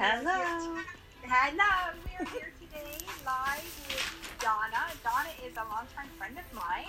[0.00, 0.80] Hello.
[1.28, 1.92] Hello.
[2.08, 4.88] We're here today live with Donna.
[5.04, 6.88] Donna is a longtime friend of mine.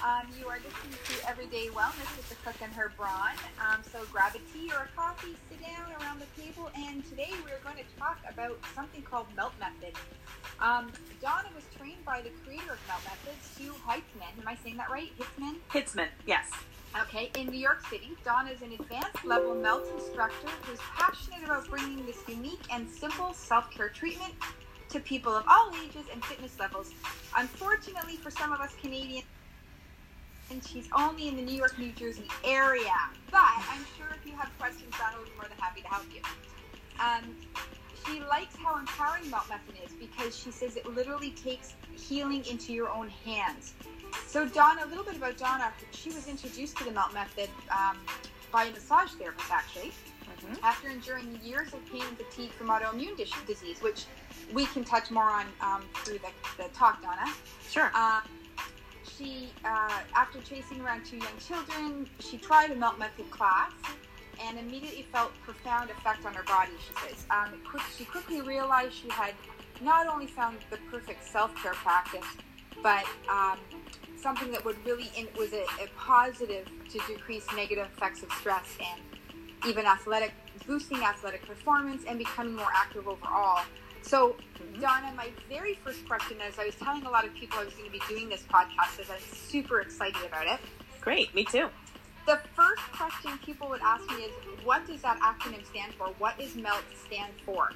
[0.00, 3.36] Um, you are listening to Everyday Wellness with the cook and her brawn.
[3.60, 7.28] Um, so grab a tea or a coffee, sit down around the table, and today
[7.44, 9.92] we're going to talk about something called Melt Method.
[10.60, 14.32] Um, Donna was trained by the creator of Melt Method, Sue Heitzman.
[14.40, 15.12] Am I saying that right?
[15.18, 15.56] Hitzmann?
[15.68, 16.48] Hitzmann, yes.
[16.98, 21.68] Okay, in New York City, Donna is an advanced level melt instructor who's passionate about
[21.68, 24.34] bringing this unique and simple self care treatment
[24.88, 26.92] to people of all ages and fitness levels.
[27.36, 29.24] Unfortunately, for some of us Canadians,
[30.50, 32.96] and she's only in the New York, New Jersey area.
[33.30, 36.06] But I'm sure if you have questions, Donna will be more than happy to help
[36.12, 36.22] you.
[36.98, 37.36] Um,
[38.04, 42.72] she likes how empowering Melt Method is because she says it literally takes healing into
[42.72, 43.74] your own hands.
[44.26, 45.72] So, Donna, a little bit about Donna.
[45.92, 47.98] She was introduced to the Melt Method um,
[48.52, 49.92] by a massage therapist, actually,
[50.30, 50.64] Mm-hmm.
[50.64, 54.04] after enduring years of pain and fatigue from autoimmune dis- disease, which
[54.54, 57.26] we can touch more on um, through the, the talk, Donna.
[57.68, 57.90] Sure.
[57.94, 58.20] Uh,
[59.18, 63.72] she, uh, after chasing around two young children, she tried a Melt Method class
[64.42, 67.26] and immediately felt profound effect on her body, she says.
[67.30, 69.34] Um, quick, she quickly realized she had
[69.82, 72.24] not only found the perfect self-care practice,
[72.82, 73.58] but um,
[74.16, 78.76] something that would really, in, was a, a positive to decrease negative effects of stress
[78.80, 79.00] and
[79.66, 80.32] even athletic,
[80.66, 83.60] boosting athletic performance and becoming more active overall.
[84.02, 84.36] So,
[84.80, 87.74] Donna, my very first question is I was telling a lot of people I was
[87.74, 90.58] going to be doing this podcast because I'm super excited about it.
[91.00, 91.68] Great, me too.
[92.26, 94.32] The first question people would ask me is,
[94.64, 96.08] what does that acronym stand for?
[96.18, 97.70] What does MELT stand for?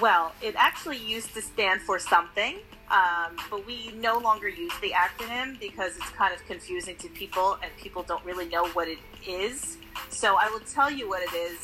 [0.00, 2.58] Well, it actually used to stand for something,
[2.90, 7.58] um, but we no longer use the acronym because it's kind of confusing to people
[7.62, 9.78] and people don't really know what it is.
[10.08, 11.58] So I will tell you what it is.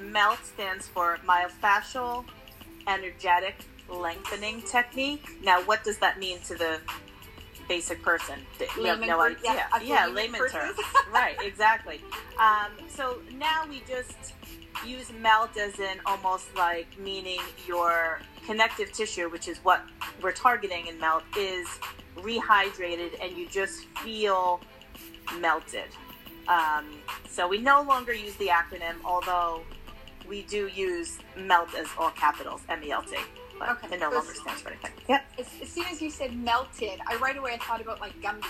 [0.00, 2.24] MELT stands for myofascial
[2.88, 3.54] energetic
[3.88, 5.24] lengthening technique.
[5.42, 6.80] Now, what does that mean to the
[7.68, 8.40] basic person?
[8.76, 9.38] We have no idea.
[9.44, 10.78] yeah, Yeah, layman layman terms.
[11.12, 12.00] right, exactly.
[12.40, 14.32] Um, so now we just
[14.86, 19.82] use melt as in almost like meaning your connective tissue, which is what
[20.22, 21.66] we're targeting in melt, is
[22.16, 24.60] rehydrated and you just feel
[25.38, 25.88] melted.
[26.48, 26.86] Um,
[27.28, 29.62] so we no longer use the acronym, although
[30.28, 33.16] we do use melt as all capitals, M E L T.
[33.58, 33.94] But Okay.
[33.94, 34.90] it no So longer stands for anything.
[35.08, 35.24] Yep.
[35.38, 38.44] As, as soon as you said melted, I right away I thought about like Gumby.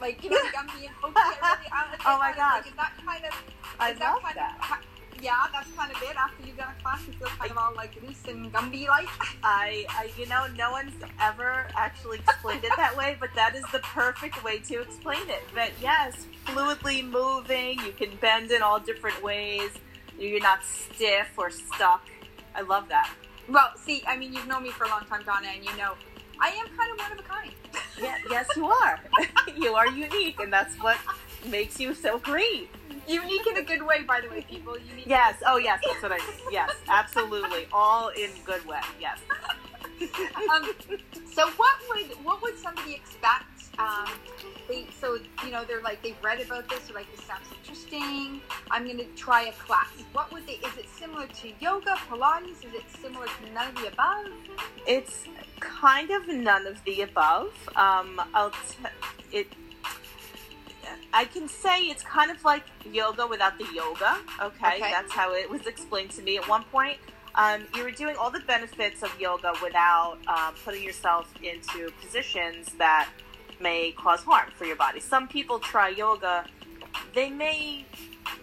[0.00, 1.14] Like, you know, the Gumby and Pokey.
[1.16, 2.64] I really, I, Oh my I, gosh.
[2.64, 3.42] Like, is that kind of,
[3.78, 4.80] I is that love kind that.
[5.22, 6.16] Yeah, that's kind of it.
[6.16, 9.08] After you've done a class, you feel kind of all like loose and Gumby like.
[9.42, 13.64] I, I, you know, no one's ever actually explained it that way, but that is
[13.72, 15.42] the perfect way to explain it.
[15.54, 19.70] But yes, fluidly moving, you can bend in all different ways.
[20.18, 22.08] You're not stiff or stuck.
[22.54, 23.10] I love that.
[23.48, 25.92] Well, see, I mean, you've known me for a long time, Donna, and you know,
[26.40, 27.52] I am kind of one of a kind.
[28.00, 29.00] Yeah, yes, you are.
[29.56, 30.98] you are unique, and that's what
[31.48, 32.68] makes you so great.
[33.08, 34.76] Unique in a good way, by the way, people.
[34.78, 35.06] Unique.
[35.06, 35.36] Yes.
[35.46, 35.80] Oh, yes.
[35.86, 36.18] That's what I.
[36.50, 37.66] Yes, absolutely.
[37.72, 38.80] All in good way.
[39.00, 39.18] Yes.
[40.52, 40.70] um,
[41.32, 43.44] so what would what would somebody expect?
[43.78, 44.08] Um,
[44.68, 46.80] they so you know they're like they've read about this.
[46.80, 48.40] They're like this sounds interesting.
[48.70, 49.88] I'm going to try a class.
[50.12, 50.54] What would they?
[50.54, 52.64] Is it similar to yoga, Pilates?
[52.64, 54.26] Is it similar to none of the above?
[54.86, 55.24] It's
[55.60, 57.52] kind of none of the above.
[57.76, 58.86] Um, I'll t-
[59.32, 59.46] it.
[61.12, 64.16] I can say it's kind of like yoga without the yoga.
[64.40, 64.90] Okay, Okay.
[64.90, 66.98] that's how it was explained to me at one point.
[67.34, 72.72] Um, you were doing all the benefits of yoga without um, putting yourself into positions
[72.78, 73.08] that
[73.60, 75.00] may cause harm for your body.
[75.00, 76.46] Some people try yoga;
[77.14, 77.84] they may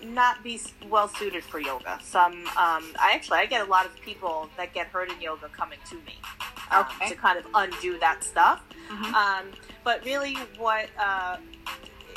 [0.04, 2.00] not be well suited for yoga.
[2.04, 5.48] Some, um, I actually, I get a lot of people that get hurt in yoga
[5.50, 6.16] coming to me
[6.72, 7.10] um, Okay.
[7.10, 8.62] to kind of undo that stuff.
[8.90, 9.14] Mhm.
[9.14, 9.46] Um,
[9.84, 11.38] but really, what uh,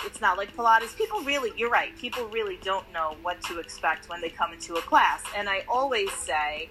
[0.05, 0.97] it's not like Pilates.
[0.97, 1.97] People really, you're right.
[1.97, 5.23] People really don't know what to expect when they come into a class.
[5.37, 6.69] And I always say,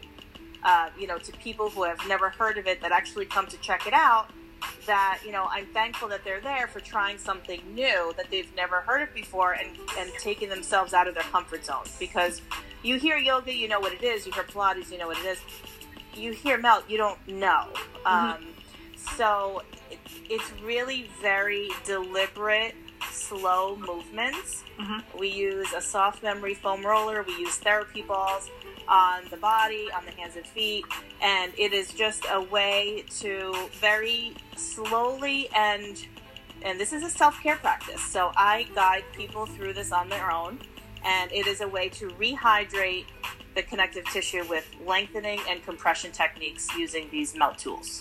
[0.63, 3.57] uh, you know, to people who have never heard of it that actually come to
[3.57, 4.29] check it out,
[4.85, 8.81] that you know, I'm thankful that they're there for trying something new that they've never
[8.81, 12.41] heard of before and and taking themselves out of their comfort zone Because
[12.83, 14.25] you hear yoga, you know what it is.
[14.25, 15.39] You hear Pilates, you know what it is.
[16.15, 17.67] You hear melt, you don't know.
[18.05, 18.45] Um,
[19.15, 19.99] so it,
[20.29, 22.75] it's really very deliberate,
[23.15, 24.63] slow movements.
[24.79, 25.03] Mhm.
[25.17, 27.23] We use a soft memory foam roller.
[27.23, 28.49] We use therapy balls
[28.87, 30.85] on the body, on the hands and feet,
[31.21, 36.07] and it is just a way to very slowly and
[36.61, 38.01] and this is a self-care practice.
[38.01, 40.59] So I guide people through this on their own,
[41.03, 43.05] and it is a way to rehydrate
[43.53, 47.99] the connective tissue with lengthening and compression techniques using these melt tools.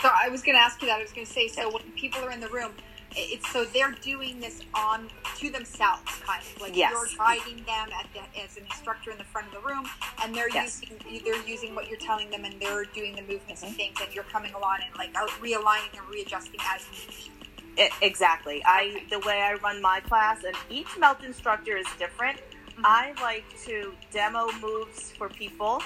[0.00, 0.98] So I was going to ask you that.
[0.98, 2.72] I was going to say, so when people are in the room,
[3.16, 5.08] it's so they're doing this on
[5.38, 6.92] to themselves, kind of like Yes.
[6.92, 9.88] you're guiding them at the, as an instructor in the front of the room,
[10.22, 10.80] and they're Yes.
[10.82, 13.66] using they're using what you're telling them, and they're doing the movements Mm-hmm.
[13.66, 17.30] and things, and you're coming along and like realigning and readjusting as needed.
[17.76, 18.62] I- exactly.
[18.64, 22.40] I the way I run my class, and each melt instructor is different.
[22.84, 25.80] I like to demo moves for people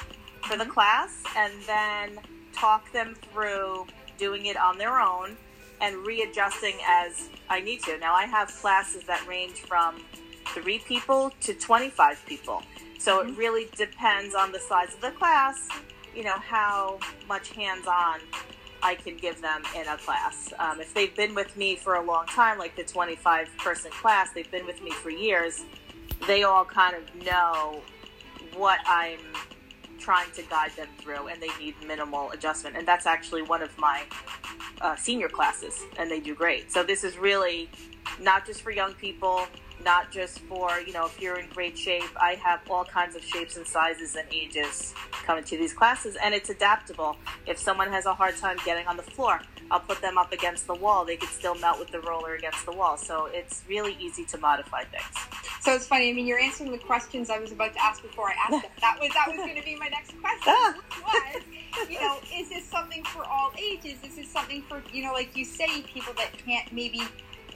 [0.46, 2.18] for the class, and then
[2.54, 3.86] talk them through
[4.18, 5.36] doing it on their own
[5.80, 7.98] and readjusting as I need to.
[7.98, 10.02] Now I have classes that range from
[10.54, 12.62] three people to twenty-five people,
[12.98, 15.68] so it really depends on the size of the class.
[16.14, 16.98] You know how
[17.28, 18.20] much hands-on
[18.82, 20.52] I can give them in a class.
[20.58, 24.32] Um, if they've been with me for a long time, like the 25 person class,
[24.32, 25.64] they've been with me for years,
[26.26, 27.82] they all kind of know
[28.56, 29.20] what I'm
[29.98, 32.76] trying to guide them through and they need minimal adjustment.
[32.76, 34.04] And that's actually one of my
[34.80, 36.72] uh, senior classes, and they do great.
[36.72, 37.70] So this is really
[38.20, 39.46] not just for young people.
[39.84, 42.10] Not just for, you know, if you're in great shape.
[42.20, 44.92] I have all kinds of shapes and sizes and ages
[45.24, 47.16] coming to these classes, and it's adaptable.
[47.46, 50.66] If someone has a hard time getting on the floor, I'll put them up against
[50.66, 51.04] the wall.
[51.04, 52.96] They could still melt with the roller against the wall.
[52.96, 55.04] So it's really easy to modify things.
[55.60, 56.10] So it's funny.
[56.10, 58.72] I mean, you're answering the questions I was about to ask before I asked them.
[58.80, 60.40] That was that was going to be my next question.
[60.46, 60.74] Ah.
[61.04, 61.42] Was
[61.90, 63.98] you know, is this something for all ages?
[64.02, 67.02] Is this something for you know, like you say, people that can't maybe,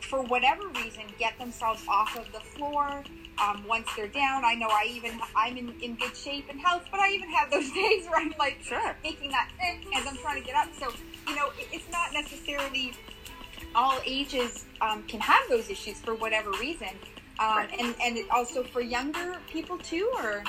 [0.00, 3.02] for whatever reason, get themselves off of the floor
[3.40, 4.44] um, once they're down?
[4.44, 7.50] I know I even I'm in, in good shape and health, but I even have
[7.50, 8.96] those days where I'm like Sure.
[9.02, 10.68] making that eh, as I'm trying to get up.
[10.78, 10.88] So
[11.28, 12.92] you know, it, it's not necessarily
[13.74, 16.88] all ages um, can have those issues for whatever reason.
[17.38, 17.70] Um, Right.
[17.78, 20.44] and and it also for younger people too, or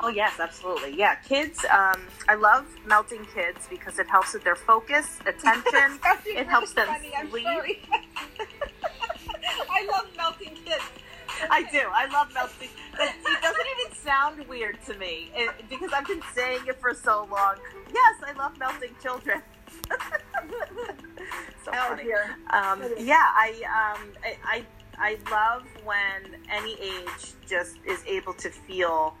[0.00, 0.96] Oh yes, absolutely.
[0.96, 1.64] Yeah, kids.
[1.70, 5.98] Um, I love melting kids because it helps with their focus, attention.
[6.26, 7.44] it helps them Funny, I'm sleep.
[7.44, 7.82] sorry.
[9.70, 10.82] I love melting kids.
[11.50, 11.82] I do.
[11.92, 12.68] I love melting.
[12.96, 16.94] But it doesn't even sound weird to me it, because I've been saying it for
[16.94, 17.56] so long.
[17.92, 19.42] Yes, I love melting children.
[21.64, 22.04] so Oh, funny.
[22.04, 22.36] dear.
[22.50, 24.66] Um, yeah, I, um, I, I,
[24.98, 29.14] I love when any age just is able to feel,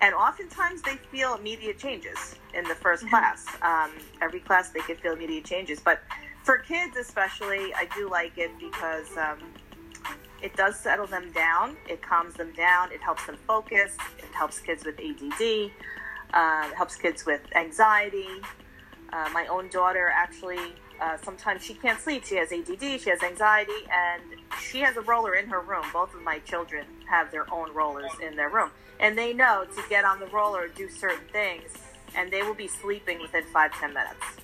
[0.00, 3.10] and oftentimes they feel immediate changes in the 1st Mhm.
[3.10, 3.46] class.
[3.62, 3.90] Um,
[4.20, 6.02] every class they can feel immediate changes, but
[6.44, 9.38] for kids especially, I do like it because um,
[10.44, 11.74] it does settle them down.
[11.88, 12.92] It calms them down.
[12.92, 13.96] It helps them focus.
[14.18, 15.70] It helps kids with ADD.
[16.34, 18.28] Uh, it helps kids with anxiety.
[19.10, 22.26] Uh, my own daughter actually, uh, sometimes she can't sleep.
[22.26, 24.22] She has ADD, she has anxiety, and
[24.60, 25.86] she has a roller in her room.
[25.94, 28.70] Both of my children have their own rollers in their room.
[29.00, 31.70] And they know to get on the roller, do certain things,
[32.14, 34.43] and they will be sleeping within five, ten minutes.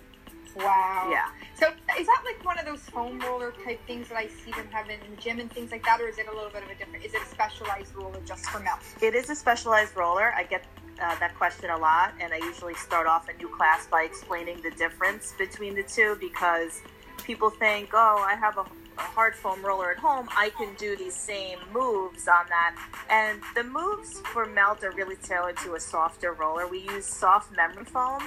[0.56, 1.08] Wow.
[1.10, 1.28] Yeah.
[1.54, 1.68] So
[1.98, 4.88] is that like one of those foam roller type things that I see them have
[4.88, 6.74] in the gym and things like that, or is it a little bit of a
[6.74, 7.04] different?
[7.04, 8.80] Is it a specialized roller just for melt?
[9.00, 10.32] It is a specialized roller.
[10.34, 10.64] I get
[11.00, 14.60] uh, that question a lot, and I usually start off a new class by explaining
[14.62, 16.82] the difference between the two because
[17.24, 20.28] people think, oh, I have a, a hard foam roller at home.
[20.30, 22.76] I can do these same moves on that.
[23.08, 26.66] And the moves for melt are really tailored to a softer roller.
[26.66, 28.22] We use soft memory foam.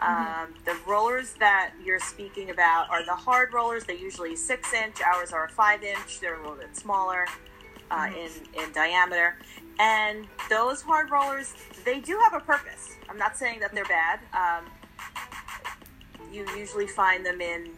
[0.00, 3.84] Um, the rollers that you're speaking about are the hard rollers.
[3.84, 5.00] They're usually six inch.
[5.02, 6.20] Ours are five inch.
[6.20, 7.26] They're a little bit smaller
[7.90, 8.30] uh, in
[8.62, 9.36] in diameter.
[9.80, 11.54] And those hard rollers,
[11.84, 12.96] they do have a purpose.
[13.08, 14.20] I'm not saying that they're bad.
[14.32, 14.66] Um,
[16.32, 17.70] you usually find them in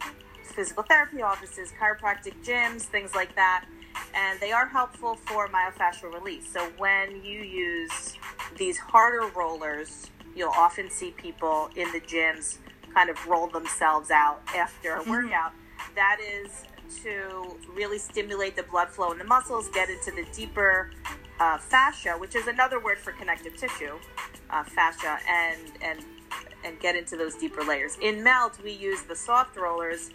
[0.43, 3.67] physical therapy offices, chiropractic gyms, things like that.
[4.14, 6.50] And they are helpful for myofascial release.
[6.52, 8.17] So when you use
[8.57, 12.59] these harder rollers, you'll often see people in the gyms
[12.95, 15.09] kind of roll themselves out after a Mhm.
[15.11, 15.53] workout.
[15.95, 16.65] That is
[17.05, 20.91] to really stimulate the blood flow in the muscles, get into the deeper
[21.39, 23.99] uh, fascia, which is another word for connective tissue,
[24.51, 26.05] uh, fascia, and and
[26.65, 27.97] and get into those deeper layers.
[28.03, 30.11] In melt, we use the soft rollers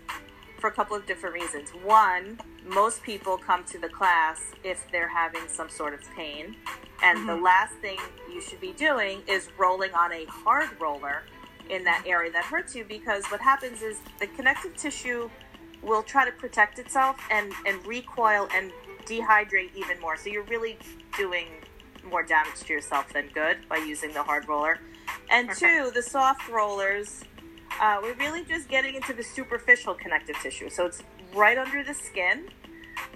[0.65, 1.69] for a couple of different reasons.
[1.83, 6.55] One, most people come to the class if they're having some sort of pain,
[7.03, 7.43] and the Mhm.
[7.43, 7.99] last thing
[8.33, 11.21] you should be doing is rolling on a hard roller
[11.69, 15.29] in that area that hurts you because what happens is the connective tissue
[15.83, 18.71] will try to protect itself and, and recoil and
[19.05, 20.17] dehydrate even more.
[20.17, 20.79] So you're really
[21.15, 21.63] doing
[22.03, 24.79] more damage to yourself than good by using the hard roller.
[25.29, 25.59] And Okay.
[25.83, 27.23] two, the soft rollers,
[27.81, 30.69] uh, we're really just getting into the superficial connective tissue.
[30.69, 31.01] So it's
[31.33, 32.49] right under the skin.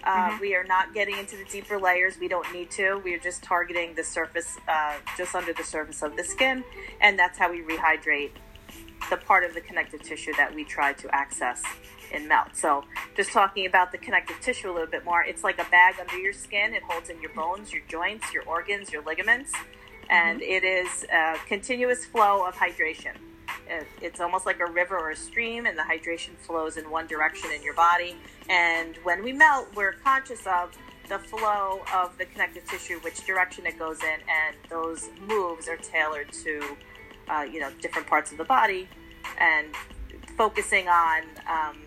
[0.03, 0.41] Uh, mm-hmm.
[0.41, 2.17] We are not getting into the deeper layers.
[2.19, 3.01] We don't need to.
[3.03, 6.63] We are just targeting the surface, uh, just under the surface of the skin,
[7.01, 8.31] and that's how we rehydrate
[9.09, 11.63] the part of the connective tissue that we try to access
[12.11, 12.49] in melt.
[12.53, 12.83] So,
[13.15, 16.17] just talking about the connective tissue a little bit more, it's like a bag under
[16.17, 16.73] your skin.
[16.73, 19.53] It holds in your bones, your joints, your organs, your ligaments,
[20.09, 20.51] and mm-hmm.
[20.51, 23.15] it is a continuous flow of hydration.
[24.01, 27.51] It's almost like a river or a stream, and the hydration flows in one direction
[27.51, 28.15] in your body.
[28.49, 33.65] And when we melt, we're conscious of the flow of the connective tissue, which direction
[33.65, 36.77] it goes in, and those moves are tailored to,
[37.29, 38.87] uh, you know, different parts of the body,
[39.39, 39.67] and
[40.37, 41.77] focusing on um,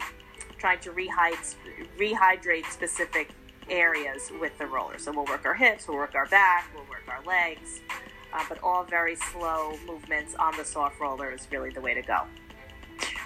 [0.59, 1.55] trying to rehydrate,
[1.99, 3.31] rehydrate specific
[3.71, 4.99] areas with the roller.
[4.99, 7.81] So we'll work our hips, we'll work our back, we'll work our legs,
[8.33, 12.03] uh, but all very slow movements on the soft roller is really the way to
[12.03, 12.23] go.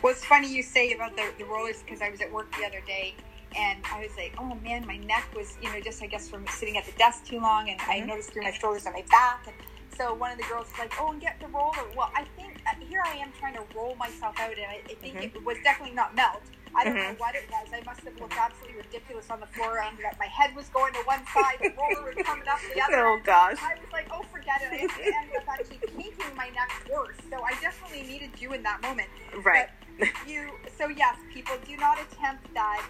[0.03, 2.65] Well, it's funny you say about the, the rollers because I was at work the
[2.65, 3.15] other day
[3.57, 6.47] and I was like, oh man, my neck was, you know, just I guess from
[6.49, 7.91] sitting at the desk too long, and mm-hmm.
[7.91, 9.47] I noticed through my shoulders and my back.
[9.47, 9.57] And
[9.97, 11.73] so one of the girls was like, oh, and get the roller.
[11.97, 14.95] Well, I think uh, here I am trying to roll myself out, and I, I
[14.95, 15.37] think mm-hmm.
[15.37, 16.43] it was definitely not melt.
[16.77, 17.13] I don't mm-hmm.
[17.13, 17.69] know what it was.
[17.73, 19.81] I must have looked absolutely ridiculous on the floor.
[19.81, 22.59] I ended up, my head was going to one side, the roller was coming up
[22.75, 22.97] the other.
[23.07, 23.59] Oh gosh!
[23.63, 24.73] I was like, oh, forget it.
[24.73, 27.17] I ended up actually making my neck worse.
[27.31, 29.09] So I definitely needed you in that moment.
[29.45, 29.69] Right.
[29.99, 30.51] But you.
[30.77, 32.87] So yes, people do not attempt that.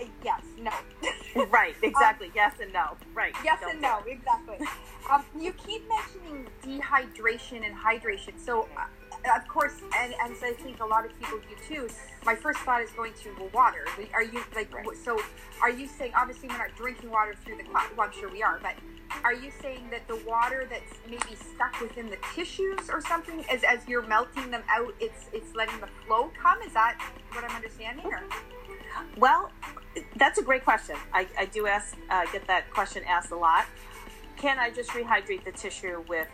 [0.00, 0.42] Uh, yes.
[0.58, 1.44] No.
[1.50, 1.74] right.
[1.82, 2.28] Exactly.
[2.28, 2.96] Um, yes and no.
[3.14, 3.34] Right.
[3.44, 4.02] Yes and no.
[4.06, 4.58] Exactly.
[5.10, 8.38] Um, you keep mentioning dehydration and hydration.
[8.38, 8.68] So.
[8.76, 8.84] Uh,
[9.24, 11.88] of course, and, and so I think a lot of people do too.
[12.24, 13.86] My first thought is going to well, water.
[14.14, 14.86] Are you like right.
[15.04, 15.20] so?
[15.62, 17.88] Are you saying obviously we're not drinking water through the cloud?
[17.96, 18.74] Well, I'm sure we are, but
[19.24, 23.62] are you saying that the water that's maybe stuck within the tissues or something, as
[23.64, 26.60] as you're melting them out, it's it's letting the flow come?
[26.62, 26.98] Is that
[27.32, 28.06] what I'm understanding?
[28.06, 28.22] Or?
[29.16, 29.50] Well,
[30.16, 30.96] that's a great question.
[31.12, 33.66] I, I do ask uh, get that question asked a lot.
[34.36, 36.28] Can I just rehydrate the tissue with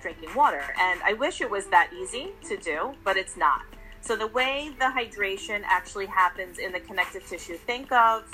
[0.00, 0.62] drinking water.
[0.78, 3.62] And I wish it was that easy to do, but it's not.
[4.00, 8.24] So the way the hydration actually happens in the connective tissue, think of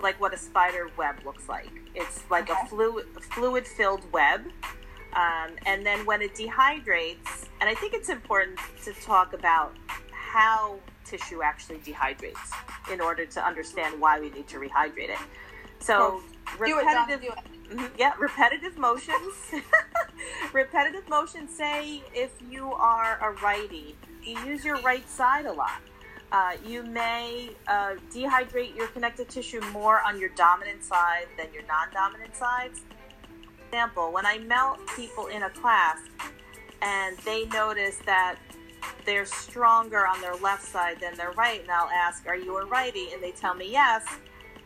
[0.00, 1.70] like what a spider web looks like.
[1.94, 2.58] It's like okay.
[2.62, 4.42] a fluid fluid filled web.
[5.14, 9.76] Um, and then when it dehydrates, and I think it's important to talk about
[10.10, 12.52] how tissue actually dehydrates
[12.92, 15.18] in order to understand why we need to rehydrate it.
[15.78, 16.22] So
[16.58, 17.53] repetitive, it, it.
[17.70, 19.34] Mm-hmm, yeah, repetitive motions.
[20.52, 21.56] repetitive motions.
[21.56, 25.80] Say if you are a righty, you use your right side a lot.
[26.30, 31.62] Uh, you may uh, dehydrate your connective tissue more on your dominant side than your
[31.68, 32.82] non-dominant sides.
[33.66, 35.98] Example: When I melt people in a class,
[36.82, 38.36] and they notice that
[39.06, 42.66] they're stronger on their left side than their right, and I'll ask, "Are you a
[42.66, 44.04] righty?" and they tell me yes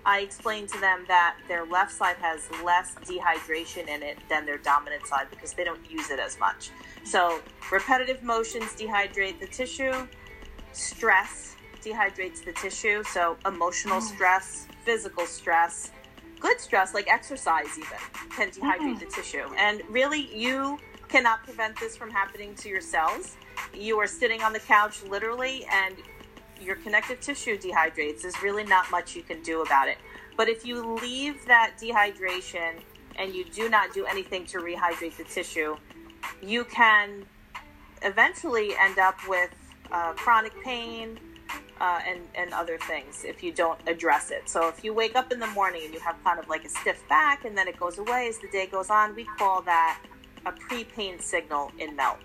[0.05, 4.59] I explained to them that their left side has less dehydration in it than their
[4.59, 6.71] dominant side because they don't use it as much.
[7.05, 7.41] So,
[7.71, 10.07] repetitive motions dehydrate the tissue,
[10.73, 13.03] stress dehydrates the tissue.
[13.05, 14.03] So, emotional mm.
[14.03, 15.91] stress, physical stress,
[16.41, 17.99] good stress, like exercise, even,
[18.31, 19.01] can dehydrate mm.
[19.01, 19.47] the tissue.
[19.57, 20.79] And really, you
[21.09, 23.37] cannot prevent this from happening to your cells.
[23.75, 25.97] You are sitting on the couch literally, and
[26.61, 29.99] your connective tissue dehydrates, there's really not much you can do about it.
[30.37, 32.75] But if you leave that dehydration
[33.17, 35.77] and you do not do anything to rehydrate the tissue,
[36.43, 37.25] you can
[38.03, 39.51] eventually end up with
[39.91, 41.19] uh, chronic pain
[41.81, 44.49] uh, and, and other things if you don't address it.
[44.49, 46.69] So if you wake up in the morning and you have kind of like a
[46.69, 50.01] stiff back and then it goes away as the day goes on, we call that
[50.47, 52.19] a pre pain signal in melt.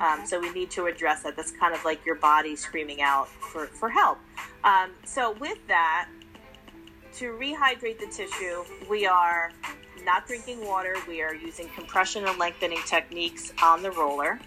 [0.00, 1.36] Um, so we need to address that.
[1.36, 4.18] That's kind of like your body screaming out for, for help.
[4.64, 6.08] Um, so with that,
[7.14, 9.50] to rehydrate the tissue, we are
[10.04, 10.94] not drinking water.
[11.08, 14.38] We are using compression and lengthening techniques on the roller.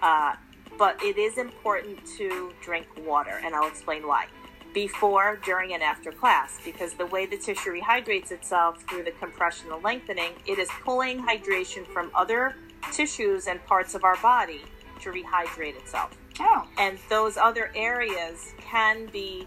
[0.00, 0.34] Uh,
[0.78, 4.26] but it is important to drink water, and I'll explain why.
[4.72, 9.72] Before, during, and after class, because the way the tissue rehydrates itself through the compression
[9.72, 12.54] and lengthening, it is pulling hydration from other
[12.92, 14.62] tissues and parts of our body
[15.00, 16.16] to rehydrate itself.
[16.40, 16.66] Oh.
[16.78, 19.46] And those other areas can be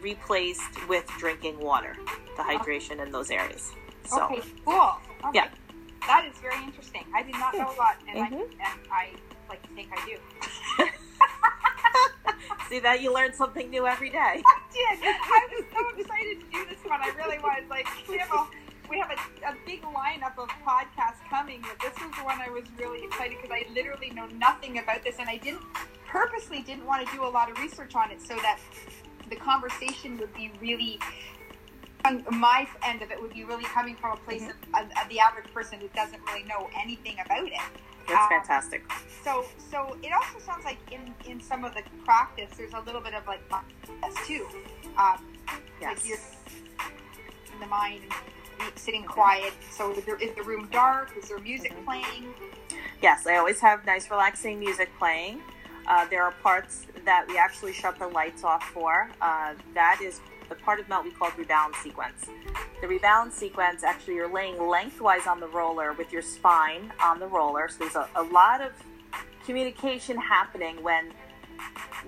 [0.00, 1.96] replaced with drinking water,
[2.36, 3.72] the hydration in those areas.
[4.04, 4.98] So, okay, cool.
[5.26, 5.30] Okay.
[5.34, 5.48] Yeah.
[6.06, 7.04] That is very interesting.
[7.14, 8.34] I did not know a lot, and, mm-hmm.
[8.34, 9.10] I, and I
[9.48, 10.18] like to think I do.
[12.68, 14.16] See that you learn something new every day.
[14.46, 14.98] I did.
[15.04, 17.00] I was so excited to do this one.
[17.00, 17.62] I really was.
[17.70, 18.48] Like, you know,
[18.92, 22.50] we have a, a big lineup of podcasts coming, but this was the one I
[22.50, 25.62] was really excited because I literally know nothing about this, and I didn't
[26.06, 28.58] purposely didn't want to do a lot of research on it so that
[29.30, 30.98] the conversation would be really
[32.04, 34.74] on my end of it would be really coming from a place mm-hmm.
[34.74, 37.52] of, of, the average person who doesn't really know anything about it.
[38.08, 38.84] That's um, fantastic.
[39.24, 43.00] So, so it also sounds like in in some of the practice, there's a little
[43.00, 44.46] bit of like mindfulness too.
[44.98, 45.24] Um,
[45.80, 45.96] yes.
[45.96, 46.18] Like you're
[47.54, 48.02] in the mind,
[48.74, 49.52] sitting quiet.
[49.70, 51.10] So, is, there, is the room dark?
[51.16, 51.84] Is there music mm-hmm.
[51.84, 52.34] playing?
[53.02, 55.40] Yes, I always have nice, relaxing music playing.
[55.88, 59.10] Uh, there are parts that we actually shut the lights off for.
[59.20, 62.26] Uh, that is the part of melt we call rebalance sequence.
[62.80, 67.26] The rebalance sequence, actually, you're laying lengthwise on the roller with your spine on the
[67.26, 67.68] roller.
[67.68, 68.72] So there's a, a lot of
[69.44, 71.12] communication happening when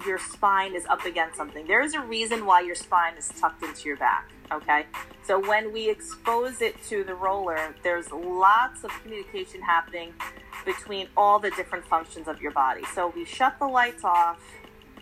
[0.06, 1.66] your spine is up against something.
[1.66, 4.30] There is a reason why your spine is tucked into your back.
[4.54, 4.86] Okay.
[5.24, 10.12] So when we expose it to the roller, there's lots of communication happening
[10.64, 12.82] between all the different functions of your body.
[12.94, 14.40] So we shut the lights off,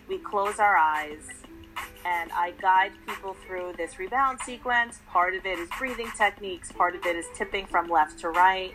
[0.07, 1.29] we close our eyes,
[2.05, 4.99] and I guide people through this rebalance sequence.
[5.07, 8.73] Part of it is breathing techniques, part of it is tipping from left to right.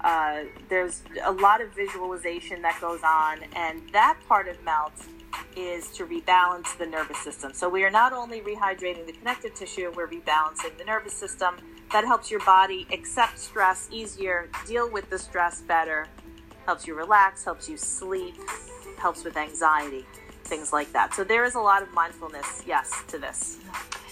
[0.00, 4.92] Uh, there's a lot of visualization that goes on, and that part of melt
[5.56, 7.52] is to rebalance the nervous system.
[7.52, 11.56] So we are not only rehydrating the connective tissue, we're rebalancing the nervous system.
[11.92, 16.06] That helps your body accept stress easier, deal with the stress better,
[16.66, 18.36] helps you relax, helps you sleep,
[18.98, 20.04] helps with anxiety
[20.44, 21.14] things like that.
[21.14, 23.58] So there is a lot of mindfulness, yes, to this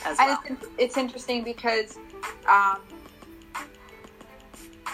[0.04, 0.42] as well.
[0.46, 1.96] And it's, it's interesting because
[2.48, 2.80] um,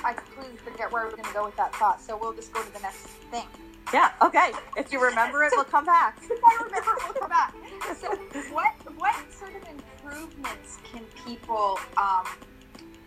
[0.05, 2.01] I completely forget where we're going to go with that thought.
[2.01, 3.47] So we'll just go to the next thing.
[3.93, 4.11] Yeah.
[4.23, 4.53] Okay.
[4.77, 6.19] If you remember it, we'll come back.
[6.23, 7.55] if I remember it, we'll come back.
[8.01, 8.11] So
[8.53, 12.27] what what sort of improvements can people um,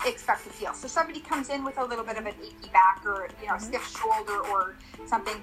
[0.06, 0.74] expect to feel?
[0.74, 3.54] So somebody comes in with a little bit of an achy back or you know
[3.54, 3.66] mm-hmm.
[3.66, 5.42] stiff shoulder or something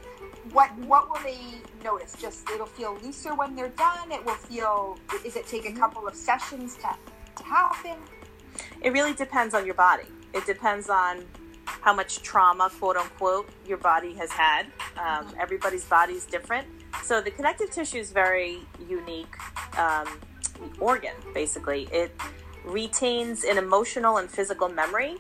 [0.53, 1.39] what what will they
[1.85, 2.15] notice?
[2.19, 4.11] Just it'll feel looser when they're done.
[4.11, 4.99] It will feel.
[5.25, 5.79] Is it take a mm-hmm.
[5.79, 6.89] couple of sessions to
[7.37, 7.97] to happen?
[8.83, 10.09] It really depends on your body.
[10.35, 11.25] It depends on
[11.81, 14.67] how much trauma, quote unquote, your body has had.
[14.97, 15.27] Um.
[15.39, 16.67] Everybody's body is different.
[17.03, 19.35] So the connective tissue is very unique
[19.79, 20.09] um,
[20.81, 21.15] organ.
[21.35, 22.11] Basically, it
[22.65, 25.17] retains an emotional and physical memory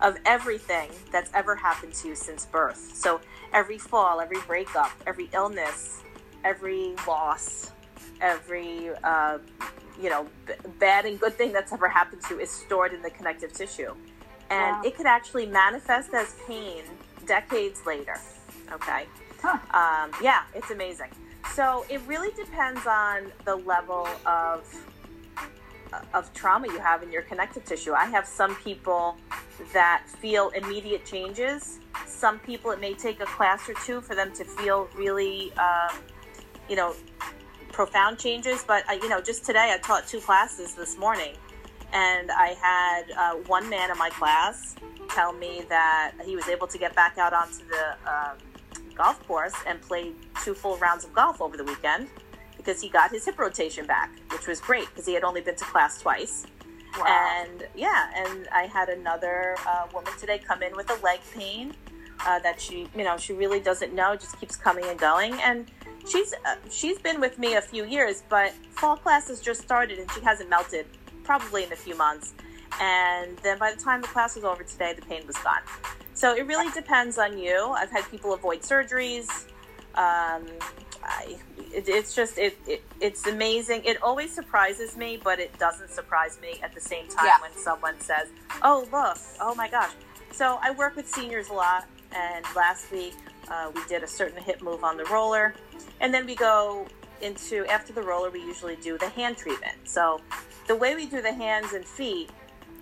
[0.00, 2.92] of everything that's ever happened to you since birth.
[2.94, 3.20] So
[3.52, 6.02] every fall, every breakup, every illness,
[6.44, 7.70] every loss,
[8.20, 9.38] every uh,
[10.00, 13.02] you know b- bad and good thing that's ever happened to you is stored in
[13.02, 13.94] the connective tissue,
[14.54, 14.82] and wow.
[14.84, 16.82] it could actually manifest as pain
[17.26, 18.16] decades later.
[18.72, 19.06] Okay,
[19.42, 19.58] huh.
[19.72, 21.10] um, yeah, it's amazing.
[21.54, 24.62] So it really depends on the level of
[26.12, 27.92] of trauma you have in your connective tissue.
[27.92, 29.16] I have some people
[29.72, 31.78] that feel immediate changes.
[32.06, 35.96] Some people, it may take a class or two for them to feel really, um,
[36.68, 36.94] you know,
[37.70, 38.64] profound changes.
[38.66, 41.36] But, uh, you know, just today I taught two classes this morning,
[41.94, 44.74] and I had uh, one man in my class
[45.10, 48.36] tell me that he was able to get back out onto the um,
[48.94, 52.08] golf course and play two full rounds of golf over the weekend
[52.56, 55.54] because he got his hip rotation back, which was great because he had only been
[55.56, 56.46] to class twice.
[56.98, 57.06] Wow.
[57.06, 61.74] And yeah, and I had another uh, woman today come in with a leg pain
[62.26, 65.34] uh, that she, you know, she really doesn't know, just keeps coming and going.
[65.42, 65.70] And
[66.08, 70.10] she's uh, she's been with me a few years, but fall classes just started and
[70.12, 70.86] she hasn't melted,
[71.24, 72.34] probably in a few months.
[72.80, 75.62] And then by the time the class was over today, the pain was gone.
[76.14, 77.74] So it really depends on you.
[77.76, 79.46] I've had people avoid surgeries.
[79.94, 80.46] Um,
[81.04, 81.36] I,
[81.72, 83.82] it, it's just it, it, it's amazing.
[83.84, 87.40] It always surprises me, but it doesn't surprise me at the same time yeah.
[87.40, 88.28] when someone says,
[88.62, 89.18] "Oh, look!
[89.40, 89.92] Oh my gosh!"
[90.32, 93.14] So I work with seniors a lot, and last week
[93.48, 95.54] uh, we did a certain hip move on the roller,
[96.00, 96.86] and then we go
[97.20, 99.76] into after the roller we usually do the hand treatment.
[99.84, 100.20] So
[100.66, 102.30] the way we do the hands and feet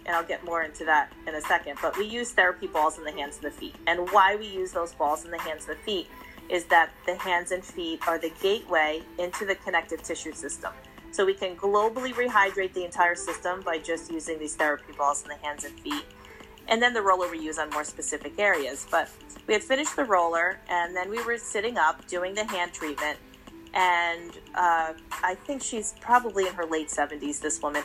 [0.07, 1.79] and I'll get more into that in a second.
[1.81, 3.77] But we use therapy balls in the hands and the feet.
[3.87, 6.09] And why we use those balls in the hands and the feet
[6.49, 10.73] is that the hands and feet are the gateway into the connective tissue system.
[11.12, 15.29] So we can globally rehydrate the entire system by just using these therapy balls in
[15.29, 16.05] the hands and feet.
[16.68, 18.87] And then the roller we use on more specific areas.
[18.90, 19.11] But
[19.47, 23.18] we had finished the roller and then we were sitting up doing the hand treatment.
[23.75, 27.83] And uh, I think she's probably in her late 70s, this woman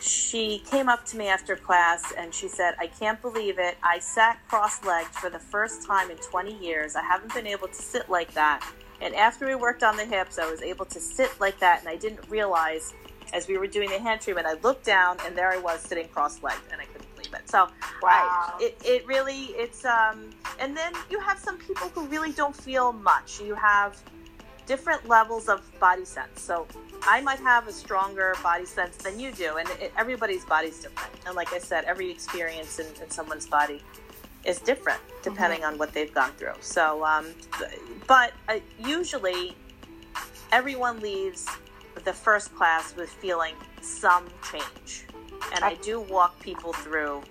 [0.00, 3.76] she came up to me after class and she said, I can't believe it.
[3.82, 6.96] I sat cross legged for the first time in 20 years.
[6.96, 8.66] I haven't been able to sit like that.
[9.00, 11.80] And after we worked on the hips, I was able to sit like that.
[11.80, 12.94] And I didn't realize
[13.32, 16.08] as we were doing the hand treatment, I looked down and there I was sitting
[16.08, 17.48] cross legged and I couldn't believe it.
[17.48, 17.68] So,
[18.02, 18.54] wow.
[18.54, 22.56] I, it, it really, it's, um, and then you have some people who really don't
[22.56, 23.40] feel much.
[23.40, 24.02] You have,
[24.68, 26.40] different levels of body sense.
[26.40, 26.66] So
[27.02, 31.12] I might have a stronger body sense than you do, and it, everybody's body's different.
[31.26, 33.82] And like I said, every experience in, in someone's body
[34.44, 35.72] is different depending mm-hmm.
[35.72, 36.52] on what they've gone through.
[36.60, 37.26] So, um,
[38.06, 39.56] but uh, usually
[40.52, 41.46] everyone leaves
[42.04, 45.06] the first class with feeling some change.
[45.54, 47.22] And I do walk people through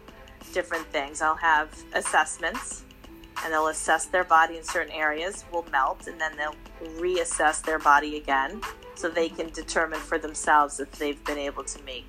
[0.53, 1.21] different things.
[1.21, 2.83] I'll have assessments
[3.43, 6.55] and they'll assess their body in certain areas, will melt, and then they'll
[6.99, 8.61] reassess their body again
[8.95, 12.07] so they can determine for themselves if they've been able to make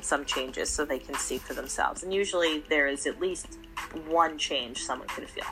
[0.00, 2.02] some changes so they can see for themselves.
[2.02, 3.58] And usually there is at least
[4.06, 5.44] one change someone can feel.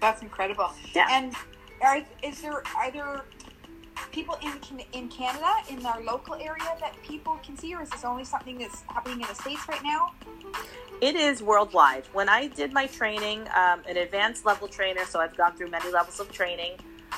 [0.00, 0.70] That's incredible.
[0.94, 1.06] Yeah.
[1.10, 1.34] And
[1.82, 3.24] are, is there are there
[4.12, 8.04] people in in Canada in our local area that people can see, or is this
[8.04, 10.12] only something that's happening in the states right now?
[11.00, 12.04] It is worldwide.
[12.12, 15.90] When I did my training, um, an advanced level trainer, so I've gone through many
[15.90, 16.72] levels of training.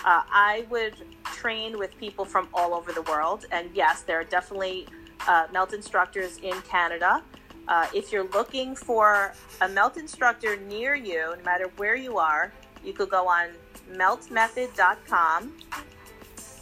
[0.04, 0.94] Uh, I would
[1.24, 4.86] train with people from all over the world, and yes, there are definitely
[5.26, 7.22] uh, melt instructors in Canada.
[7.68, 12.52] Uh, if you're looking for a melt instructor near you, no matter where you are,
[12.84, 13.50] you could go on
[13.92, 15.52] meltmethod.com.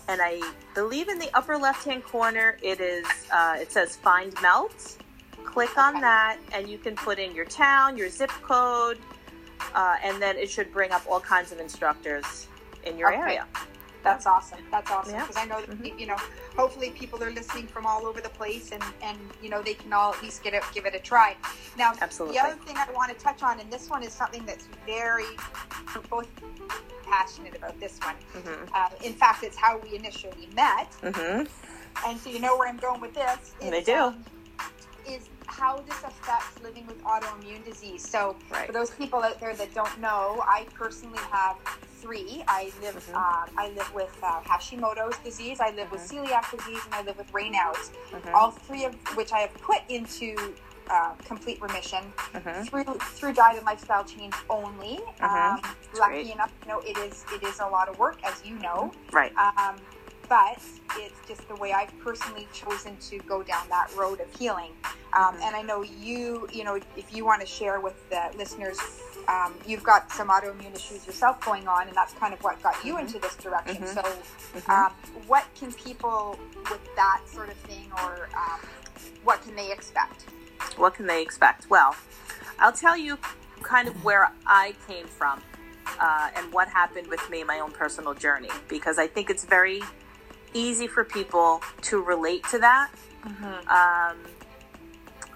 [0.09, 0.41] And I
[0.75, 4.99] believe in the upper left hand corner, it is uh, it says Find Melt.
[5.45, 8.99] Click on that, and you can put in your town, your zip code,
[9.75, 12.49] uh, and then it should bring up all kinds of instructors
[12.85, 13.21] in your okay.
[13.21, 13.47] area.
[14.05, 14.59] That's awesome.
[14.71, 15.43] That's awesome because yeah.
[15.43, 15.99] I know that mm-hmm.
[15.99, 16.17] you know.
[16.57, 19.93] Hopefully, people are listening from all over the place, and and you know they can
[19.93, 21.37] all at least get it, give it a try.
[21.77, 22.37] Now, Absolutely.
[22.37, 25.25] the other thing I want to touch on, and this one is something that's very
[26.11, 26.29] both
[27.07, 27.81] passionate about.
[27.81, 28.75] This one, mm-hmm.
[28.75, 31.45] uh, in fact, it's how we initially met, mm-hmm.
[32.07, 33.55] and so you know where I'm going with this.
[33.61, 33.95] Is, they do.
[33.95, 34.25] Um,
[35.09, 38.09] is how this affects living with autoimmune disease.
[38.09, 38.67] So, right.
[38.67, 41.57] for those people out there that don't know, I personally have
[42.05, 42.45] three.
[42.49, 43.17] I live mm-hmm.
[43.17, 45.93] um, I live with uh, Hashimoto's disease, I live mm-hmm.
[45.93, 47.93] with celiac disease, and I live with Raynaud's.
[48.11, 48.35] Mm-hmm.
[48.35, 50.37] All three of which I have put into
[50.91, 52.63] uh, complete remission mm-hmm.
[52.65, 55.01] through through diet and lifestyle change only.
[55.21, 55.25] Mm-hmm.
[55.25, 56.33] Um, lucky great.
[56.33, 58.93] enough, you know, it is it is a lot of work, as you know.
[59.13, 59.33] Right.
[59.37, 59.77] Um,
[60.29, 60.59] but
[60.97, 64.73] it's just the way I've personally chosen to go down that road of healing.
[65.13, 65.43] Um, mm-hmm.
[65.43, 68.79] And I know you, you know, if you want to share with the listeners,
[69.29, 72.85] um, you've got some autoimmune issues yourself going on, and that's kind of what got
[72.85, 73.07] you mm-hmm.
[73.07, 73.83] into this direction.
[73.83, 73.95] Mm-hmm.
[73.95, 74.71] So, mm-hmm.
[74.71, 74.93] um,
[75.27, 76.39] what can people
[76.71, 78.61] with that sort of thing, or um,
[79.23, 80.27] what can they expect?
[80.77, 81.71] What can they expect?
[81.71, 81.97] Well,
[82.59, 83.19] I'll tell you
[83.63, 85.41] kind of where I came from.
[86.01, 89.83] Uh, and what happened with me, my own personal journey, because I think it's very
[90.55, 92.91] easy for people to relate to that.
[93.25, 93.45] Mm-hmm.
[93.69, 94.19] Um,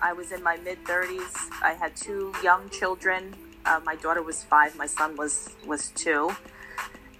[0.00, 1.50] I was in my mid 30s.
[1.62, 3.34] I had two young children.
[3.64, 4.76] Uh, my daughter was five.
[4.76, 6.30] My son was was two.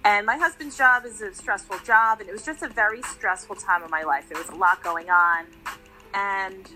[0.05, 3.57] And my husband's job is a stressful job, and it was just a very stressful
[3.57, 4.29] time of my life.
[4.29, 5.45] There was a lot going on,
[6.15, 6.67] and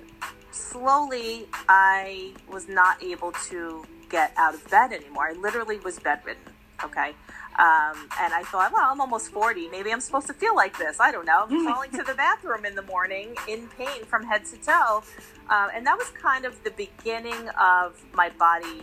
[0.50, 5.28] slowly I was not able to get out of bed anymore.
[5.28, 6.42] I literally was bedridden.
[6.84, 7.12] Okay.
[7.58, 9.68] Um, and I thought, well, I'm almost 40.
[9.68, 11.00] Maybe I'm supposed to feel like this.
[11.00, 11.46] I don't know.
[11.50, 15.02] I'm falling to the bathroom in the morning in pain from head to toe.
[15.50, 18.82] Uh, and that was kind of the beginning of my body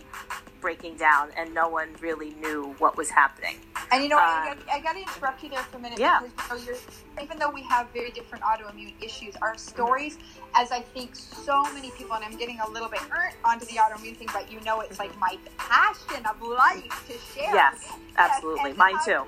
[0.60, 3.56] breaking down, and no one really knew what was happening.
[3.92, 6.20] And you know, uh, I, I got to interrupt you there for a minute yeah.
[6.22, 6.78] because you know,
[7.22, 10.18] even though we have very different autoimmune issues, our stories,
[10.54, 13.74] as I think so many people, and I'm getting a little bit hurt onto the
[13.74, 17.54] autoimmune thing, but you know, it's like my passion of life to share.
[17.54, 19.24] Yes, absolutely, yes, mine too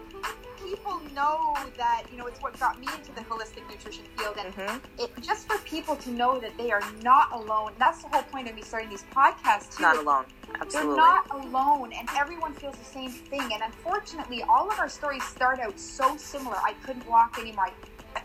[0.64, 4.36] people know that you know it's what got me into the holistic nutrition field.
[4.38, 5.02] And mm-hmm.
[5.02, 7.72] it just for people to know that they are not alone.
[7.78, 9.82] That's the whole point of me starting these podcasts too.
[9.82, 10.24] Not alone.
[10.54, 10.70] Absolutely.
[10.72, 13.40] they're not alone and everyone feels the same thing.
[13.52, 16.56] And unfortunately all of our stories start out so similar.
[16.56, 17.70] I couldn't walk anymore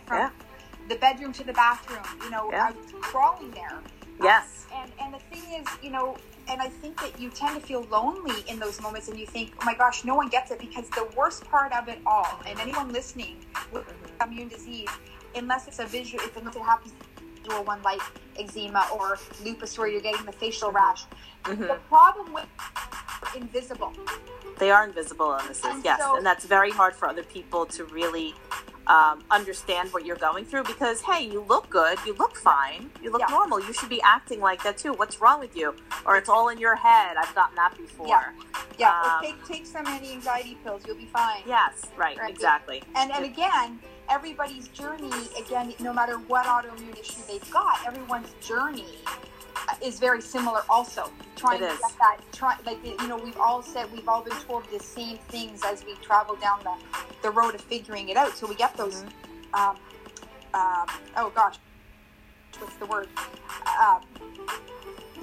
[0.05, 0.29] from yeah.
[0.89, 2.67] the bedroom to the bathroom you know yeah.
[2.67, 3.79] i was crawling there.
[4.21, 4.65] Yes.
[4.71, 6.17] Um, and and the thing is you know
[6.49, 9.53] and I think that you tend to feel lonely in those moments, and you think,
[9.61, 12.59] "Oh my gosh, no one gets it." Because the worst part of it all, and
[12.59, 13.85] anyone listening with
[14.23, 14.89] immune disease,
[15.35, 18.01] unless it's a visual, if it happens to a visual one like
[18.37, 21.05] eczema or lupus, where you're getting the facial rash,
[21.43, 21.61] mm-hmm.
[21.63, 22.47] the problem with
[23.35, 23.93] invisible.
[24.57, 27.83] They are invisible illnesses, and yes, so, and that's very hard for other people to
[27.85, 28.33] really
[28.87, 33.11] um, understand what you're going through because hey you look good you look fine you
[33.11, 33.27] look yeah.
[33.29, 33.59] normal.
[33.59, 34.93] You should be acting like that too.
[34.93, 35.75] What's wrong with you?
[36.05, 37.17] Or it's all in your head.
[37.17, 38.07] I've gotten that before.
[38.07, 38.31] Yeah,
[38.77, 39.01] yeah.
[39.01, 40.83] Um, take, take some anti-anxiety pills.
[40.85, 41.41] You'll be fine.
[41.45, 42.29] Yes right, right.
[42.29, 42.83] exactly.
[42.95, 48.85] And and again everybody's journey again no matter what autoimmune issue they've got everyone's journey
[49.81, 50.61] is very similar.
[50.69, 52.19] Also, trying to get that.
[52.31, 55.83] Try like you know, we've all said we've all been told the same things as
[55.85, 56.75] we travel down the
[57.21, 58.35] the road of figuring it out.
[58.35, 59.03] So we get those.
[59.03, 59.55] Mm-hmm.
[59.55, 59.77] Um,
[60.53, 60.85] um,
[61.17, 61.55] oh gosh,
[62.59, 63.07] what's the word?
[63.81, 64.01] Um,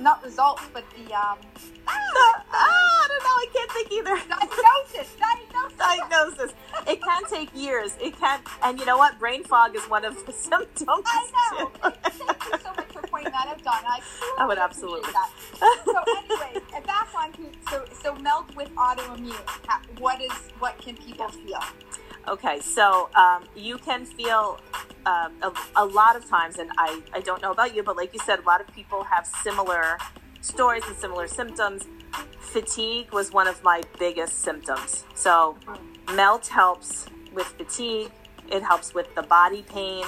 [0.01, 1.39] not results, but the um,
[1.87, 3.37] Ah, I don't know.
[3.37, 4.17] I can't think either.
[4.29, 5.17] diagnosis.
[5.19, 5.79] Diagnosis.
[5.79, 6.55] Diagnosis.
[6.87, 7.97] It can take years.
[8.01, 9.19] It can, and you know what?
[9.19, 11.05] Brain fog is one of the symptoms.
[11.07, 11.69] I know.
[11.69, 11.91] too.
[12.03, 13.87] Thank you so much for pointing that out, Donna.
[13.87, 14.01] I,
[14.39, 15.11] I would absolutely.
[15.13, 15.31] That.
[15.85, 17.33] So anyway, and back on
[17.71, 20.01] so so melt with autoimmune.
[20.01, 21.61] What is what can people feel?
[22.27, 24.59] Okay, so um, you can feel
[25.05, 28.15] um, a, a lot of times, and I, I don't know about you, but like
[28.15, 29.99] you said, a lot of people have similar
[30.41, 31.87] stories and similar symptoms.
[32.39, 35.05] Fatigue was one of my biggest symptoms.
[35.15, 35.59] So,
[36.15, 38.11] melt helps with fatigue,
[38.51, 40.07] it helps with the body pain.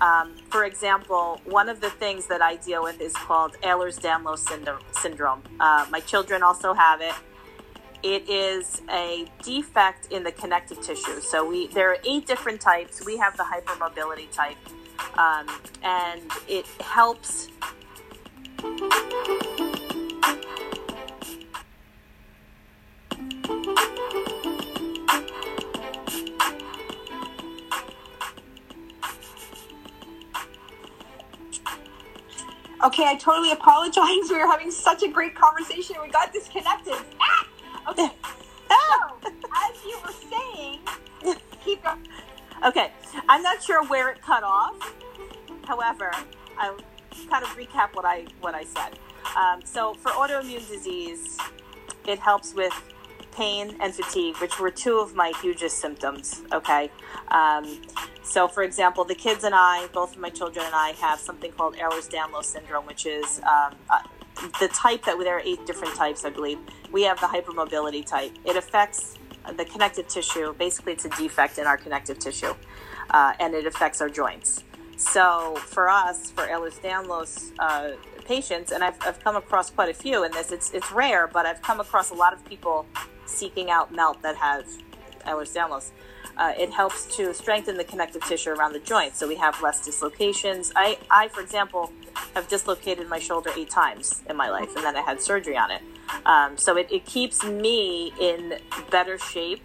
[0.00, 4.48] Um, for example, one of the things that I deal with is called Ehlers Danlos
[4.92, 5.42] syndrome.
[5.58, 7.14] Uh, my children also have it
[8.02, 11.20] it is a defect in the connective tissue.
[11.20, 13.04] So we there are eight different types.
[13.04, 14.56] We have the hypermobility type,
[15.18, 15.46] um,
[15.82, 17.48] and it helps.
[32.84, 34.02] Okay, I totally apologize.
[34.28, 35.96] We were having such a great conversation.
[36.02, 36.94] We got disconnected.
[37.20, 37.41] Ah!
[37.88, 38.10] Okay.
[38.68, 40.78] So, as you were saying,
[41.64, 42.06] keep going.
[42.64, 42.92] Okay,
[43.28, 44.94] I'm not sure where it cut off.
[45.64, 46.12] However,
[46.56, 46.76] I'll
[47.28, 48.96] kind of recap what I what I said.
[49.36, 51.36] Um, so for autoimmune disease,
[52.06, 52.72] it helps with
[53.32, 56.42] pain and fatigue, which were two of my hugest symptoms.
[56.52, 56.88] Okay,
[57.32, 57.82] um,
[58.22, 61.50] so for example, the kids and I, both of my children and I, have something
[61.50, 64.02] called Ehlers-Danlos syndrome, which is um, uh,
[64.60, 66.58] the type that there are eight different types, I believe.
[66.90, 68.32] We have the hypermobility type.
[68.44, 69.18] It affects
[69.56, 70.54] the connective tissue.
[70.54, 72.54] Basically, it's a defect in our connective tissue,
[73.10, 74.64] uh, and it affects our joints.
[74.96, 77.92] So for us, for Ehlers-Danlos uh,
[78.24, 80.52] patients, and I've, I've come across quite a few in this.
[80.52, 82.86] It's it's rare, but I've come across a lot of people
[83.26, 84.64] seeking out melt that have
[85.26, 85.90] Ehlers-Danlos.
[86.36, 89.84] Uh, it helps to strengthen the connective tissue around the joint so we have less
[89.84, 90.72] dislocations.
[90.74, 91.92] I, I, for example,
[92.34, 95.70] have dislocated my shoulder eight times in my life, and then I had surgery on
[95.70, 95.82] it.
[96.26, 98.58] Um, so it, it keeps me in
[98.90, 99.62] better shape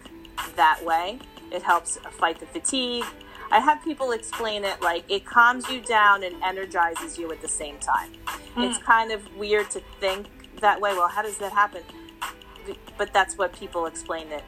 [0.56, 1.20] that way.
[1.52, 3.06] It helps fight the fatigue.
[3.50, 7.48] I have people explain it like it calms you down and energizes you at the
[7.48, 8.12] same time.
[8.58, 10.28] It's kind of weird to think
[10.60, 10.94] that way.
[10.94, 11.84] Well, how does that happen?
[12.98, 14.44] But that's what people explain it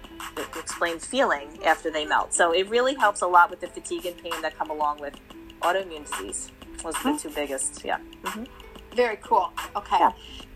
[0.57, 2.33] explain feeling after they melt.
[2.33, 5.15] So it really helps a lot with the fatigue and pain that come along with
[5.61, 6.51] autoimmune disease.
[6.83, 7.97] Was the two biggest, yeah.
[8.23, 8.45] hmm
[8.95, 9.51] Very cool.
[9.75, 9.97] Okay.
[9.99, 10.11] Yeah.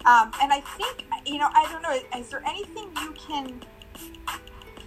[0.05, 3.61] Um, and I think, you know, I don't know, is there anything you can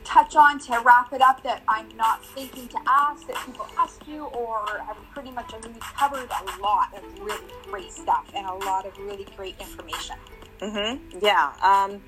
[0.05, 4.07] touch on to wrap it up that I'm not thinking to ask that people ask
[4.07, 7.93] you, or have we pretty much, I mean, we've covered a lot of really great
[7.93, 10.17] stuff and a lot of really great information.
[10.61, 11.19] Mm-hmm.
[11.23, 11.53] Yeah.
[11.63, 12.03] Um,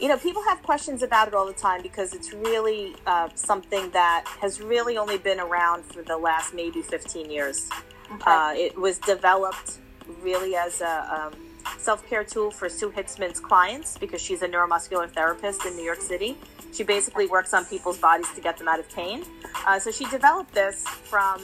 [0.00, 3.90] you know, people have questions about it all the time because it's really uh, something
[3.90, 7.68] that has really only been around for the last maybe 15 years.
[8.12, 8.22] Okay.
[8.26, 9.78] Uh, it was developed
[10.22, 11.38] really as a um,
[11.78, 16.00] self care tool for Sue Hitzmann's clients because she's a neuromuscular therapist in New York
[16.00, 16.36] City.
[16.72, 19.24] She basically works on people's bodies to get them out of pain.
[19.66, 21.40] Uh, so she developed this from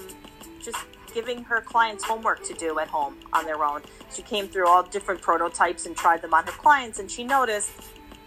[0.60, 0.78] just
[1.18, 3.82] giving her clients homework to do at home on their own.
[4.14, 7.72] She came through all different prototypes and tried them on her clients, and she noticed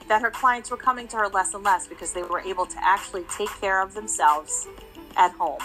[0.10, 2.78] that her clients were coming to her less and less because they were able to
[2.82, 4.68] actually take care of themselves
[5.16, 5.62] at home.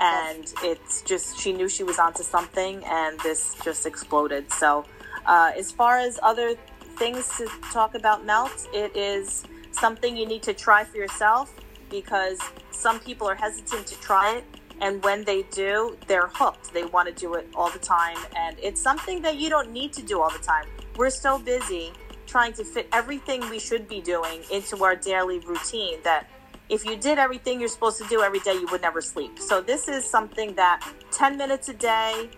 [0.00, 4.50] And it's just, she knew she was onto something, and this just exploded.
[4.50, 4.86] So,
[5.26, 6.54] uh, as far as other
[6.96, 11.54] things to talk about melt, it is something you need to try for yourself
[11.90, 12.40] because
[12.70, 14.44] some people are hesitant to try it
[14.80, 16.72] and when they do they're hooked.
[16.72, 19.92] They want to do it all the time and it's something that you don't need
[19.94, 20.66] to do all the time.
[20.96, 21.92] We're so busy
[22.26, 26.28] trying to fit everything we should be doing into our daily routine that
[26.68, 29.38] if you did everything you're supposed to do every day you would never sleep.
[29.38, 32.28] So this is something that 10 minutes a day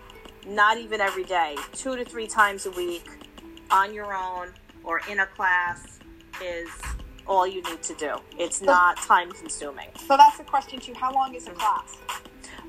[0.47, 3.07] not even every day two to three times a week
[3.71, 5.99] on your own or in a class
[6.41, 6.69] is
[7.27, 8.15] all you need to do.
[8.37, 9.89] It's not time consuming.
[10.07, 10.93] So that's a question too.
[10.95, 11.97] How long is a class?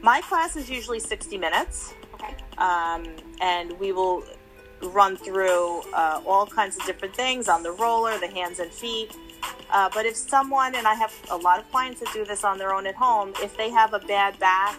[0.03, 2.35] My class is usually 60 minutes Okay.
[2.59, 3.05] um,
[3.41, 4.25] and we will
[4.83, 9.15] run through uh, all kinds of different things on the roller, the hands and feet.
[9.71, 12.59] Uh, but if someone, and I have a lot of clients that do this on
[12.59, 14.79] their own at home, if they have a bad back,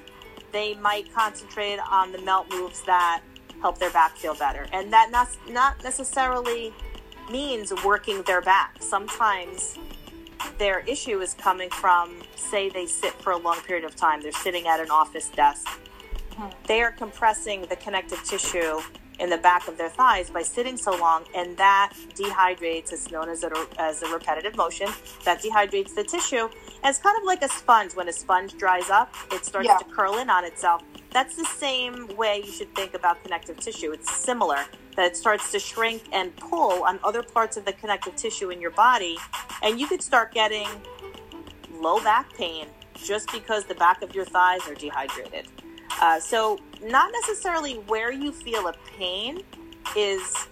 [0.51, 3.21] they might concentrate on the melt moves that
[3.61, 4.67] help their back feel better.
[4.73, 6.73] And that not, not necessarily
[7.31, 8.77] means working their back.
[8.81, 9.77] Sometimes
[10.57, 14.31] their issue is coming from, say, they sit for a long period of time, they're
[14.31, 15.67] sitting at an office desk.
[16.67, 18.79] They are compressing the connective tissue
[19.19, 22.91] in the back of their thighs by sitting so long, and that dehydrates.
[22.91, 24.87] It's known as a, as a repetitive motion
[25.25, 26.49] that dehydrates the tissue.
[26.83, 27.93] And it's kind of like a sponge.
[27.93, 29.77] When a sponge dries up, it starts yeah.
[29.77, 30.81] to curl in on itself.
[31.11, 33.91] That's the same way you should think about connective tissue.
[33.91, 38.49] It's similar that starts to shrink and pull on other parts of the connective tissue
[38.49, 39.17] in your body,
[39.63, 40.67] and you could start getting
[41.79, 45.47] low back pain just because the back of your thighs are dehydrated.
[45.99, 49.41] Uh, so, not necessarily where you feel a pain
[49.95, 50.47] is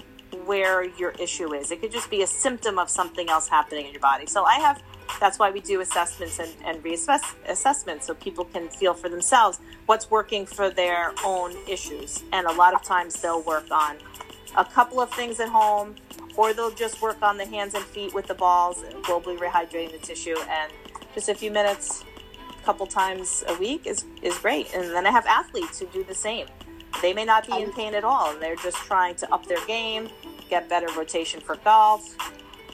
[0.45, 1.71] where your issue is.
[1.71, 4.25] It could just be a symptom of something else happening in your body.
[4.25, 4.81] So, I have
[5.19, 10.09] that's why we do assessments and, and reassessments so people can feel for themselves what's
[10.09, 12.23] working for their own issues.
[12.31, 13.97] And a lot of times they'll work on
[14.59, 15.95] a couple of things at home,
[16.35, 19.97] or they'll just work on the hands and feet with the balls, globally rehydrating the
[19.97, 20.71] tissue, and
[21.15, 22.03] just a few minutes,
[22.61, 24.73] a couple times a week is, is great.
[24.73, 26.45] And then I have athletes who do the same.
[27.01, 29.65] They may not be in pain at all, and they're just trying to up their
[29.65, 30.09] game,
[30.49, 32.15] get better rotation for golf,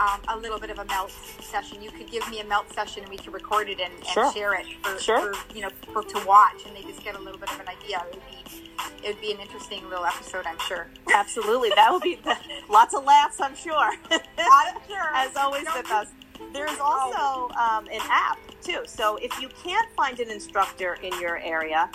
[0.00, 1.82] um, a little bit of a melt session.
[1.82, 4.32] You could give me a melt session and we could record it and, and sure.
[4.32, 5.34] share it for, sure.
[5.34, 7.68] for, you know people to watch and they just get a little bit of an
[7.68, 8.02] idea.
[8.10, 8.68] It would be
[9.02, 10.86] it would be an interesting little episode, I'm sure.
[11.12, 12.36] Absolutely, that would be the,
[12.68, 13.92] lots of laughs, I'm sure.
[14.10, 16.08] I'm sure, as always with us.
[16.52, 18.82] There's also um, an app too.
[18.86, 21.90] So if you can't find an instructor in your area,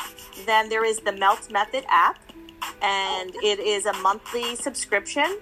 [0.45, 2.19] then there is the Melt Method app,
[2.81, 5.37] and it is a monthly subscription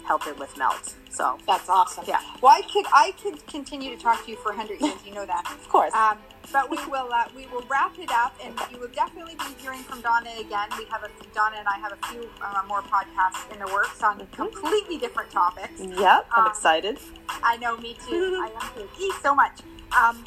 [0.09, 0.95] help it with melt.
[1.11, 2.05] So that's awesome.
[2.07, 2.21] Yeah.
[2.41, 4.99] Well, I could I could continue to talk to you for hundred years.
[5.07, 5.93] You know that, of course.
[5.95, 6.19] Um,
[6.53, 9.81] but we will uh, we will wrap it up, and you will definitely be hearing
[9.81, 10.69] from Donna again.
[10.79, 14.03] We have a Donna and I have a few uh, more podcasts in the works
[14.03, 14.35] on mm-hmm.
[14.35, 15.79] completely different topics.
[15.79, 16.99] Yep, I'm um, excited.
[17.29, 18.39] I know, me too.
[18.43, 18.89] I am too.
[18.99, 19.61] Thank so much.
[19.97, 20.25] Um,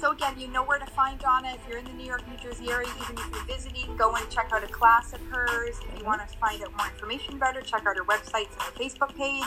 [0.00, 2.36] So again, you know where to find Donna if you're in the New York, New
[2.36, 2.88] Jersey area.
[3.02, 5.80] Even if you're visiting, go and check out a class of hers.
[5.88, 8.60] If you want to find out more information about her, check out her website and
[8.60, 9.44] her Facebook page.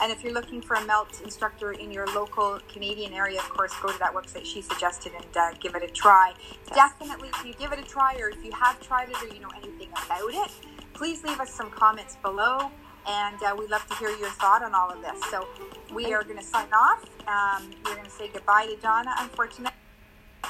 [0.00, 3.72] And if you're looking for a melt instructor in your local Canadian area, of course,
[3.82, 6.32] go to that website she suggested and uh, give it a try.
[6.72, 9.40] Definitely, if you give it a try, or if you have tried it, or you
[9.40, 10.50] know anything about it,
[10.94, 12.70] please leave us some comments below
[13.08, 15.18] and uh, we'd love to hear your thought on all of this.
[15.30, 15.46] So
[15.92, 17.04] we are going to sign off.
[17.26, 19.77] Um, we're going to say goodbye to Donna, unfortunately,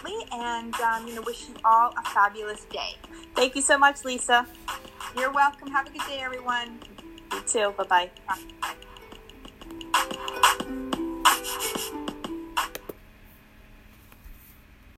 [0.04, 2.96] and and um, you know, wish you all a fabulous day.
[3.34, 4.46] Thank you so much, Lisa.
[5.16, 5.68] You're welcome.
[5.70, 6.78] Have a good day, everyone.
[7.32, 7.74] You too.
[7.76, 8.10] Bye
[11.84, 11.98] bye.